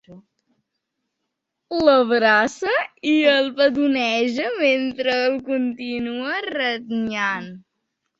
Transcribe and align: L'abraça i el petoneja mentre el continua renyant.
L'abraça 1.87 2.71
i 3.11 3.13
el 3.33 3.51
petoneja 3.59 4.47
mentre 4.63 5.13
el 5.27 5.37
continua 5.51 6.41
renyant. 6.49 7.47